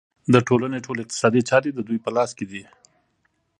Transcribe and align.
د 0.33 0.35
ټولنې 0.47 0.79
ټولې 0.85 1.01
اقتصادي 1.03 1.41
چارې 1.49 1.69
د 1.73 1.79
دوی 1.87 1.97
په 2.05 2.09
لاس 2.15 2.31
کې 2.37 2.45
دي 2.51 2.63